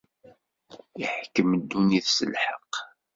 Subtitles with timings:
[1.03, 2.73] Iḥkem ddunit s lḥeqq.